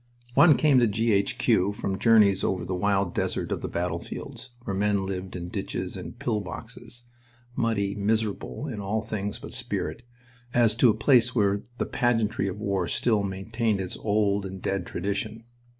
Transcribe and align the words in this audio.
One 0.33 0.57
came 0.57 0.79
to 0.79 0.87
G. 0.87 1.11
H. 1.13 1.37
Q. 1.37 1.73
from 1.73 1.99
journeys 1.99 2.43
over 2.43 2.65
the 2.65 2.73
wild 2.73 3.13
desert 3.13 3.51
of 3.51 3.61
the 3.61 3.67
battlefields, 3.67 4.49
where 4.63 4.75
men 4.75 5.05
lived 5.05 5.35
in 5.35 5.47
ditches 5.47 5.95
and 5.95 6.17
"pill 6.17 6.39
boxes," 6.41 7.03
muddy, 7.55 7.93
miserable 7.93 8.67
in 8.67 8.79
all 8.79 9.03
things 9.03 9.37
but 9.37 9.53
spirit, 9.53 10.01
as 10.55 10.75
to 10.77 10.89
a 10.89 10.95
place 10.95 11.35
where 11.35 11.61
the 11.77 11.85
pageantry 11.85 12.47
of 12.47 12.57
war 12.59 12.87
still 12.87 13.21
maintained 13.21 13.79
its 13.79 13.95
old 13.97 14.43
and 14.43 14.59
dead 14.59 14.87
tradition. 14.87 15.43